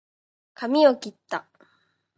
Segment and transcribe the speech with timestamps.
[0.55, 1.47] かみをきった